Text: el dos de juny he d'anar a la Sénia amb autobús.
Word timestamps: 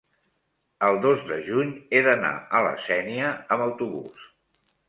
el 0.87 0.97
dos 1.03 1.21
de 1.27 1.37
juny 1.51 1.75
he 1.97 2.01
d'anar 2.09 2.33
a 2.61 2.65
la 2.69 2.75
Sénia 2.89 3.31
amb 3.57 3.71
autobús. 3.71 4.29